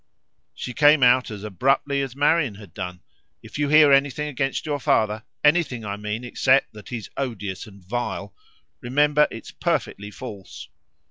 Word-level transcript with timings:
She 0.55 0.73
came 0.73 1.03
out 1.03 1.29
as 1.29 1.43
abruptly 1.43 2.01
as 2.01 2.15
Marian 2.15 2.55
had 2.55 2.73
done: 2.73 3.01
'If 3.43 3.59
you 3.59 3.69
hear 3.69 3.91
anything 3.93 4.27
against 4.29 4.65
your 4.65 4.79
father 4.79 5.23
anything 5.43 5.85
I 5.85 5.95
mean 5.95 6.23
except 6.23 6.73
that 6.73 6.89
he's 6.89 7.11
odious 7.17 7.67
and 7.67 7.85
vile 7.85 8.33
remember 8.81 9.27
it's 9.29 9.51
perfectly 9.51 10.09
false.' 10.09 10.69